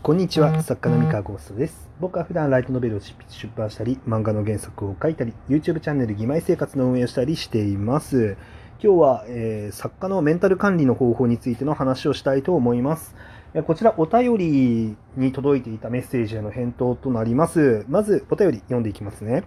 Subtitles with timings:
[0.00, 1.90] こんにちは、作家の三河ゴーストです。
[2.00, 8.36] 僕は普段ライトノベルを執筆出版したり、漫画の原作を書いたり、YouTube チャンネル義妹生活の運営をしたりしています。
[8.82, 13.16] 今日は、えー作家のメンタル管理の方法についての話をしたいと思います。
[13.52, 17.84] えーこちら、お便りに届いていたメッセージへの返答となります。
[17.88, 19.42] まず、お便り読んでいきますね。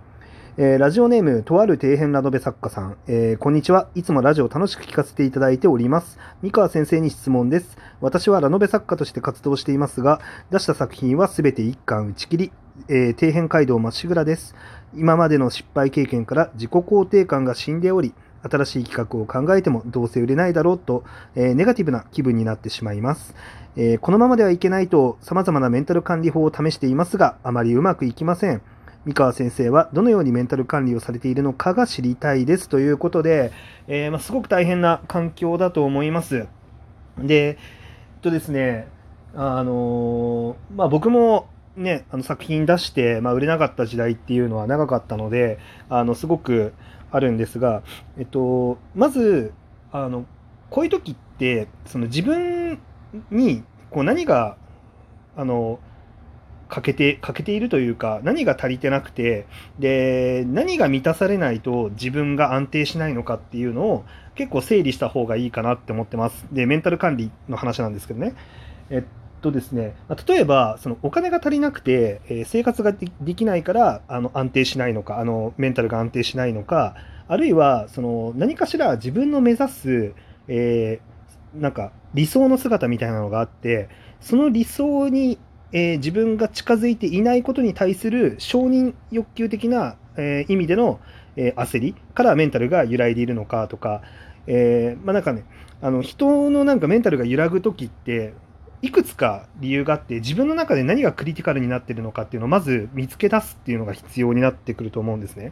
[0.58, 3.88] えーラジオネーム、とある底辺ラノベ作家さん、えーこんにちは。
[3.96, 6.20] いつもラジオ楽しく聞かせていただいております。
[6.42, 7.78] 三河先生に質問です。
[8.02, 10.20] 私はラノベ作家として活動していますが、
[10.50, 12.52] 出した作品はすべて一巻打ち切り、
[12.90, 14.54] えー底辺街道まっしぐらです。
[14.94, 23.36] 今までの失敗経験から自己肯定感が死んでおり、新しい企画を考えてもどうせ売れないだろうと、えーネガティブな気分になってしまいます。
[23.78, 28.62] えーこのままではいけないと様々なメンタル管理法を試していますが、あまりうまくいきません。
[29.06, 33.52] 三河先生はどのようにメンタル管理をされているのかが知りたいですということで、
[33.88, 36.48] えーまあ、すごく大変な環境だと思います。
[37.18, 37.58] で、えっ
[38.22, 38.88] とですね、
[39.34, 45.58] あのーまあ、僕もね、あの作品出して、まあ、売れなかった時代っていうのは長かったので、
[45.90, 46.74] あのすごく
[47.12, 47.82] あるんですが、
[48.18, 49.54] えっと、まず
[49.92, 50.26] あの
[50.70, 52.80] こういう時ってその自分
[53.30, 54.58] にこう何が
[55.36, 55.80] あの
[56.72, 59.46] 欠けて欠けているというか何が足りてなくて
[59.78, 64.06] で何が満たされないと自分が安定しないのかっていうのを
[64.36, 66.48] 結構整理した方がいいかなって思ってます。
[66.54, 68.34] でメンタル管理の話なんですけどね。
[68.90, 69.04] えっ
[69.42, 69.96] とですね
[70.28, 76.96] 例えばそのお金が足りなくて、え生活がでできないからあの安定しないのかあのメンタルが安定しないのか
[77.28, 80.14] あるいはその何かしら自分の目指す、
[80.48, 81.12] えー
[81.56, 83.90] なんか理想の姿みたいなのがあって
[84.22, 85.38] その理想に
[85.72, 91.00] えー自分が近づいていないことに対する承認欲求的な、えー意味での、
[91.36, 94.02] えー焦りからメンタルが揺らいでいるのかとか、
[94.48, 95.44] えまあなんかね
[95.82, 98.34] あの人のなんかメンタルが揺らぐ時って
[98.82, 105.52] いくつか理由があって自分の中で何がクリティカルになっているのかっていうのをまず見つけ出すっていうのが必要になってくると思うんですね。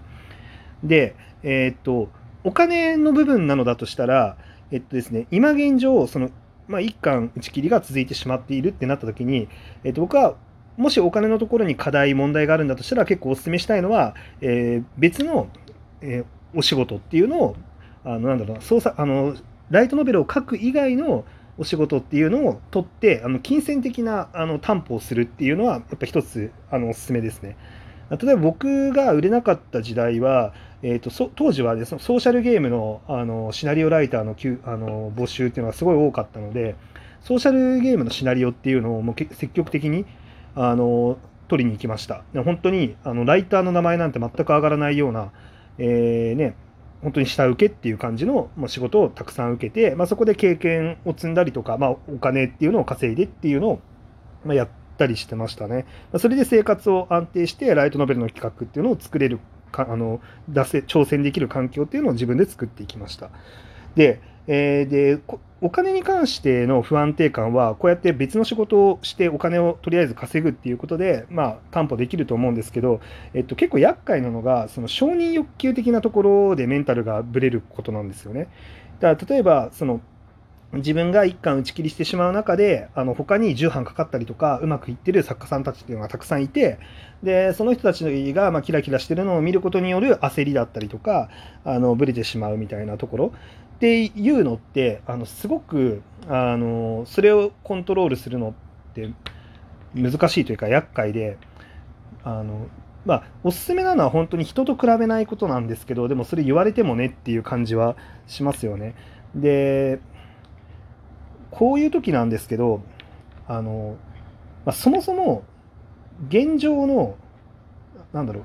[0.83, 2.09] で、えっと
[2.43, 4.37] お金の部分なのだとしたら、
[4.71, 6.29] えっとですね、今現状その
[6.69, 9.49] まあ、一貫打ち切りが続いてしまっているってなった時に、
[9.83, 10.35] えっと、僕は
[10.77, 15.49] もしお金のところに課題問題があるんだとしたら結構お勧めしたいのは、えー別の、
[16.01, 16.23] え
[16.55, 17.55] お仕事っていうのを
[18.03, 19.35] あのなんだろう操作あの
[19.69, 21.25] ライトノベルを書く以外の
[21.57, 27.57] お仕事っていうのを取ってあの金銭的なあの担保をするっていうのはやっぱ一つあのおすすめですね。
[28.09, 36.75] 例えば僕が売れなかった時代は、えー、とそ当時は、ね、そのソーシャルゲームのあのシナリオライターのあの募集っていうのがすごい多かったので
[37.21, 40.05] ソーシャルゲームのシナリオっていうのをもう積極的に
[40.55, 45.31] あの取りに行きました本当にあのライターの名前なんて全く上がらないような、
[45.77, 46.55] えーね、
[47.01, 53.81] 本当に下請けっていう感じの仕事をたくさん受けて、まあ、そこで経験を積んだりとか、まあ、お金っていうのを稼いでっていうのを、
[54.45, 55.85] ま、やったりしてましたね。
[56.11, 59.39] まそれで生活を安定してライトノベルの企画っていうのを作れる
[59.71, 63.29] かあの出せ挑戦できる環境っていうのを自分で作っていきました。
[63.95, 65.21] で,、えーで
[65.61, 73.01] お金に関しての不安定感はこうやって別の仕事をしてお金をとりあえず稼ぐっていうことで、まあ、担保できると思うんですけど、
[73.33, 78.47] えっと、結構厄介なのがその承認欲求的なところでメンタルがぶれることなんですよね。
[79.01, 79.99] だから例えばその
[80.71, 86.79] 自分が一巻打ち切りしてしまう中であの他に重版かかったりとかうまくいってる作家さんたちっていうのがたくさんいて
[87.23, 91.29] でその人たちがまあキラキラしてるのを見ることによる焦りだったりとか
[91.65, 93.33] あのブレてしまうみたいなところ
[93.77, 99.11] っていうのってあのすごくあのそれをコントロールするのって
[99.95, 101.37] 難しいというか厄介で
[102.23, 102.67] あの
[103.05, 107.95] まあおすすめなのは本当に人と比べないことなんですけどでもそれ言われてもねっていう感じは
[108.27, 108.93] しますよね。
[109.35, 109.99] で
[111.59, 112.81] こういう時なんですけど
[113.45, 113.97] あの、
[114.65, 115.43] まあ、そもそも
[116.29, 117.17] 現状の
[118.13, 118.43] なんだろう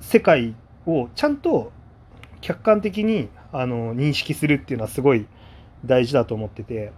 [0.00, 0.54] 世界
[0.86, 1.72] をちゃんと
[2.40, 5.26] 客観的にあの認識するっていうのはすごい
[5.84, 6.90] 大事だと思ってて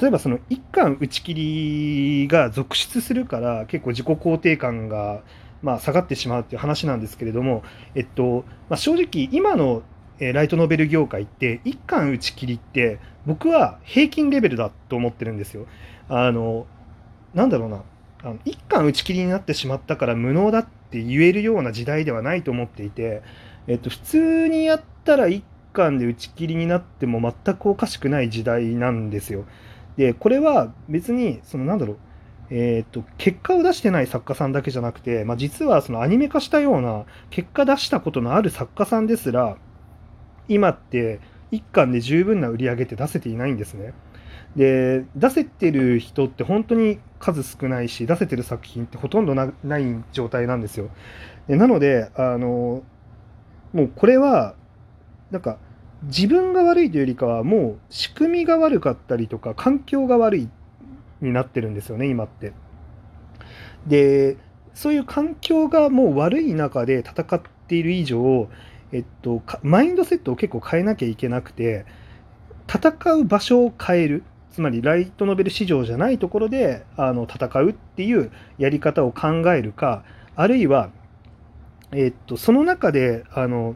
[0.00, 5.22] 例えばその一貫打ち切りが続出するから結構自己肯定感が
[5.62, 7.64] まあ下がってしまうっていう話なんですけれども、
[7.96, 9.82] えっとまあ、正直今の
[10.18, 15.66] えーライトノベル業界って一巻打ち切りって僕は平均レベルだと思ってるんですよ。
[16.08, 16.66] あの
[17.34, 17.82] なんだろうな
[18.22, 23.22] あの一巻打ち切りになってしまったから無能だって言えるような時代ではないと思っていて、
[23.66, 29.44] えっと、普通にやったら一巻で打ち切りになっても全くおかしくない時代なんですよ。
[29.96, 31.98] でこれは別にそのなんだろう
[32.50, 39.56] えー、と結果を出してない作家さんだけじゃなくて、まあ、実はそのアニメ化したような結果出したことのある作家さんですら
[40.48, 41.20] 今って
[41.50, 43.94] 一巻で十分な売り上げって出せていないんですね。
[44.56, 50.90] で出せてる人って本当に数少ないし出せてる作品ってほとんどなない状態なんですよ。
[51.48, 52.82] でなのであの
[53.72, 54.54] もうこれは
[55.30, 55.58] なんか
[56.04, 60.48] 自分が悪いというよりかはもう仕組みが悪かったりとか環境が悪い
[61.20, 62.52] になってるんですよね今って。
[63.86, 64.36] で
[64.74, 68.48] そういう環境がもう悪い中で戦っている以上、
[68.94, 71.84] えっと、マインドセットを結構変えなきゃいけなくて
[72.72, 80.04] 戦う場所を変えるつまりライトノベル市場じゃないところであの戦うっていうやり方を考えるか
[80.36, 80.90] あるいは、
[81.90, 83.74] えっと、その中であの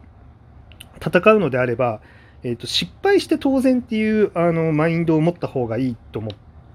[1.05, 1.99] 戦うのであれば、
[2.43, 6.23] えっと、失敗して当然っていうあのマインドを持った方がいいと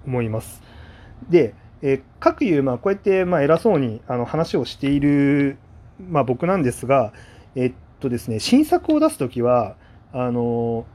[0.06, 0.62] 思います。
[1.30, 5.56] で、えー、各有、まあ、こうやってまあ偉そうにあの話をしている、
[5.98, 7.14] まあ、僕なんですが、
[7.56, 9.76] えっととですね、新作を出すときは
[10.12, 10.86] あの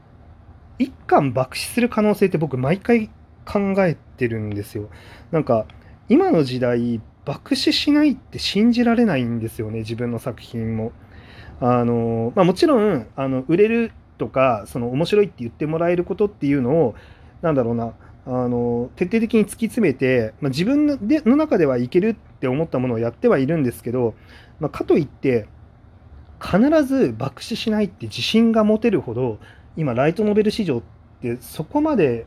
[0.78, 3.10] 一巻爆死する可能性って僕毎回
[3.44, 4.88] 考えてるんですよ。
[5.30, 5.66] なんか
[6.08, 10.92] 今の時代爆死しないって信じられないんですよね自分の作品も。
[11.60, 16.94] あのまあ、もちろんあの売れるとかその面白いって言ってもらえることっていうのを
[17.42, 17.92] なんだろうな
[18.24, 24.14] あの徹底的に突き詰めて、まあ、自分のでの中ではいけるって思ったものをやってはいるんですけど、
[24.58, 25.48] まあ、かといって
[26.42, 29.38] 必ず爆死しないって自信が持てるほど
[29.76, 30.82] 今ライトノベル市場っ
[31.20, 32.26] てそこまで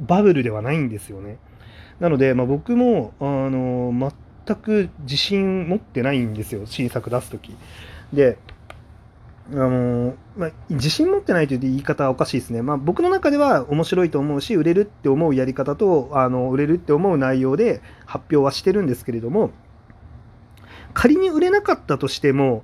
[0.00, 1.38] バブルではないんですよね。
[2.00, 3.92] なので、まあ、僕もあの
[4.46, 7.56] 全く自信持ってないんですよ新作出す時。
[8.12, 8.38] で
[9.52, 19.50] あのまあ、自信持ってないという言い方はおかしいですね、まあ、僕の中では面白いと思うし売れるって思うやり方とあの売れるって思う内容で発表はしてるんですけれども
[20.94, 22.62] 仮に売れなかったとしても、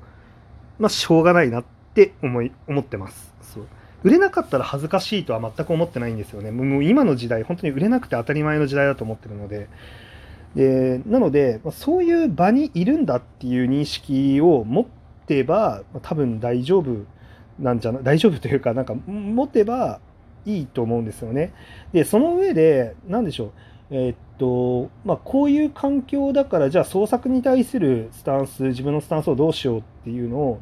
[0.80, 3.32] まあ、しょうがないなって思い思ってます。
[3.42, 3.66] そう
[4.02, 6.50] 売れなかったら恥ずかしいとは全く思ってないんですよね。
[6.50, 9.68] もう今の時代、本当に売れなくて当たり前の時代だと思ってるので。
[10.56, 14.86] でなので、そういう場にいるんだっていう認識を持っ
[15.26, 17.04] てば、多分大丈夫
[17.60, 20.00] なんじゃない、大丈夫というか、なんか持てば
[20.46, 21.52] いいと思うんですよね。
[21.92, 23.52] で、その上で、何でしょう。
[23.90, 30.60] えー、っと、まあ、こういう環境だから、じゃあ創作に対するスタンス、自分のスタンスをどうしようっていうのを、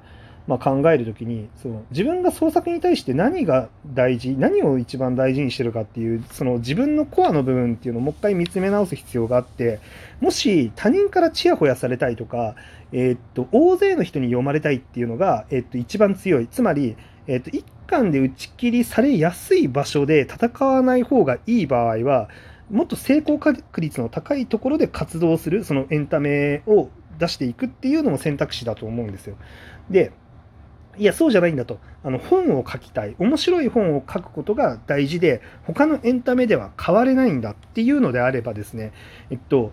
[0.48, 9.78] まあ、考えるときにその自分が創作に対して何が大事何を一番大事にしてるかっていうその自分のコアの部分っていうのをもう一回見つめ直す必要があって
[10.22, 12.54] もし他人からちやほやされたいとか、
[12.92, 16.48] えー、っと大勢の人に読まれたいっていうのが、えー、っと一番強い。
[16.48, 16.96] つまり、
[17.26, 22.30] え、っと一巻で打ち切りされやすい場所で戦わない方がいい場合は
[22.70, 29.36] もっと成功確率の高いところで活動するそのエンタメを出していくっていうのも選択肢だと思うんですよ。
[29.90, 30.12] で
[30.98, 31.78] いや、そうじゃないんだと。
[32.02, 33.14] あの本を書きたい。
[33.18, 38.92] 面白い本を書くことが大事で、他のエンタメでは変われないんだっていうのであればですね、
[39.30, 39.72] えっと、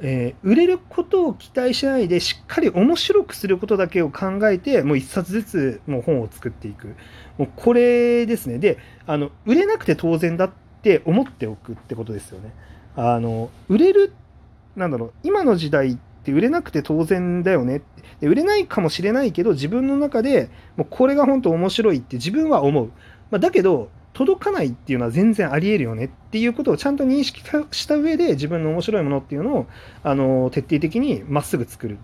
[0.00, 6.96] えー、売れることを期待しないで、しっかり面白くすることだけを考えて、もう一冊ずつもう本を作っていく。
[7.38, 8.58] もうこれですね。
[8.58, 8.76] で、
[9.06, 12.52] あの、売れなくて当然だってって思っておくってことですよね。
[12.96, 14.12] あの、売れる、
[14.76, 15.96] なんだろう、今の時代っ
[16.28, 17.80] て売れなくて当然だよね
[18.20, 22.90] で売れないかもしれないけど自分の中でもうこれが本当面白いって自分は思う、
[23.30, 27.40] まあ、だけど届かないっていうのは全然ありえるよねっていうことをちゃんと認識
[27.70, 29.66] した上で自分の面白いものっていうのを
[30.02, 31.98] あの徹底的にまっすぐ作る。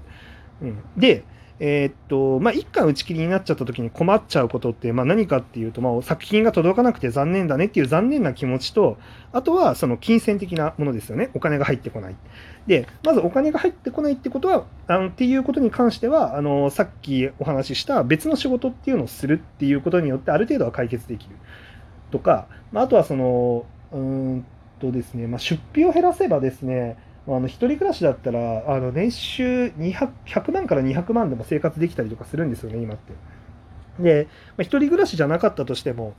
[0.63, 1.25] うん、で
[1.61, 8.99] えー、っと、まあ、一巻打ち切りになっちゃった時に困っちゃうことって、まあ、何かっていうと、まあ、作品が届かなくて残念だねっていう残念な気持ちと、
[9.33, 11.31] あとはその金銭的なものですよね。
[11.35, 12.17] お金が入ってこない。
[12.67, 21.37] で、まずお金が入ってこないってことは、あのっていうことに関しては、あの、さっきお話しした別の仕事っていうのをするっていうことによって、ある程度は解決できる。
[22.11, 24.47] とか、まあ、あとはその、うん
[24.81, 33.15] とですね、まあ、出費を減らせばですね、あの一人暮らしだったらあの年収200 100万から200万でも生活できたりとかするんですよね、今って。
[34.03, 36.15] で、まあ、一人暮らしじゃなかったとしても、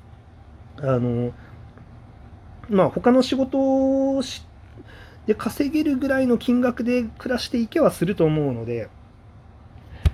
[0.78, 1.32] あの
[2.70, 4.46] まあ、他の仕事をし
[5.28, 8.90] で稼げるぐらいの金額で暮らしていけはすると思うので、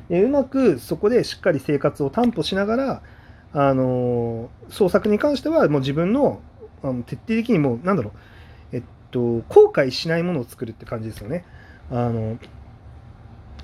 [0.10, 3.02] でうまくそこでしっかり生活を担保しながら、
[3.54, 6.42] あの創作に関してはもう自分の
[6.84, 8.18] あの徹底的にもう、なんだろう、
[9.12, 11.46] と、後悔しないものを作るって感じですよね。
[11.92, 12.38] あの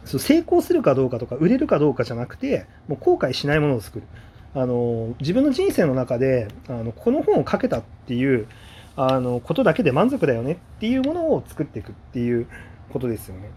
[0.04, 4.06] そう成功するかどうかとか売れるかどうかじゃなくてもう後悔しないものを作る。
[4.54, 8.48] あの自分の人生の中であのこの本を書けたっていう
[8.96, 12.48] あのことだけで満足だよねっていうものを作っていくっていう
[12.90, 13.52] ことですよね、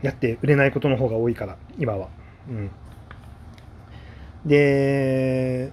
[0.00, 2.08] うん、やって売れないことの方が多いから今は、
[2.48, 2.70] うん、
[4.44, 5.72] で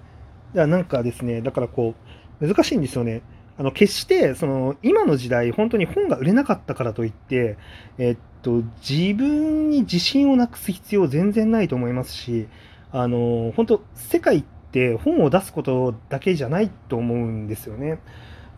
[0.54, 1.96] なんかですねだからこ
[2.40, 3.22] う難しいんですよね。
[3.58, 7.58] あの決してその今の時代本当に本が売れなかったからといって、
[7.98, 12.48] えっと、自分に自信をなくす必要全然ないと思いますし
[12.92, 18.00] あの本当世界って本を出すことだけじゃないと思うんですよね。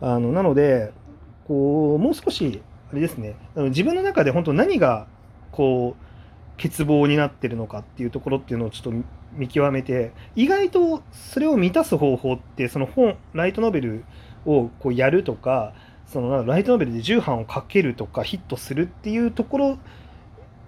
[0.00, 0.92] あのなので
[1.46, 5.06] こうもう少しあれですね自分の中で本当何が
[5.50, 14.04] こう欠乏になってるのかっていうところっていうのをちょっと見極めて意外とそれを満たす方法ってその本ライトノベル
[14.44, 15.74] をこうやるとか
[16.06, 19.78] そのライトノベルで重版をかけるとかヒットするっていうところ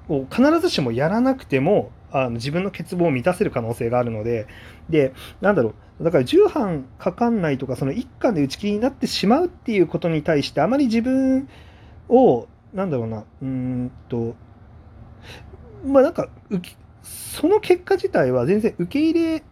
[0.09, 4.47] を必ずしもやらなくてもあの自分の欠乏を満たせる可能性があるので
[4.89, 11.49] でなんだろうだから重版かかんないとかその一巻で打ち切りになってしまうっていうことに対してあまり自分
[12.09, 14.35] をなんだろうなうんと
[15.85, 16.29] まあなんか
[17.03, 19.43] その結果自体は全然受け入れ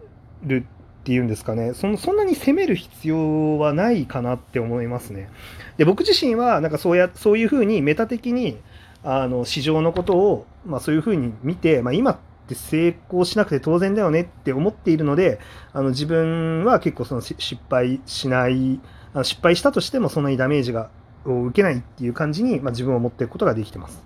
[0.42, 0.66] る
[1.04, 5.30] ていうんですかねそのそんなに責める必要はないかなって思いますね。
[5.76, 8.58] で僕自身はなんかそうやそういうふうにメタ的に
[9.04, 12.16] あの市場のことを、まあ、そういうふうに見て、まあ、今っ
[12.48, 15.38] て成功しなくて当然だよねって思っているので
[15.72, 18.80] あの自分は結構その失敗しない
[19.14, 20.90] あの失敗したとしてもそんなにダメージが
[21.24, 24.02] を受けないっていう感じに、まあ、自分を持っていくことができてます。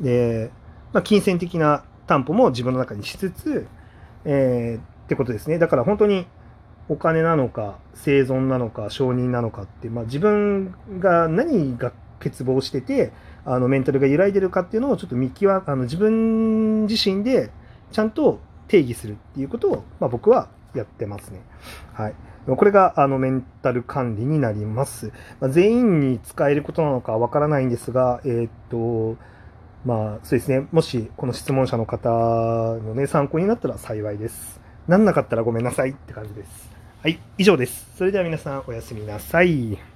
[0.00, 0.50] で、
[0.92, 3.66] まあ、金銭的な担保も自分の中にしつつ、
[4.24, 5.58] えーってことですね。
[5.58, 6.26] だから本当に
[6.88, 13.12] お金なのか、生存なのか、承認なのかって、まあ、自分が何が欠乏してて、
[13.44, 17.50] あのメンタルが揺らいでるかっていうのをちょっと見極あの自分自身で
[17.92, 21.40] ちゃんと定義するっていうことを、まあ、僕はやってますね。
[21.92, 22.14] はい。
[22.46, 25.12] これがあのメンタル管理になります。
[25.40, 29.16] まあ、全員に使えることなのかわからないんですが、えー、っと、
[29.84, 34.65] まあそうですね、もしこの質問者の方のね、参考になったら幸いです。
[34.88, 36.70] なんなかったらごめんなさいって感じです。
[37.02, 37.86] はい、以上です。
[37.96, 39.95] それでは皆さんおやすみなさい。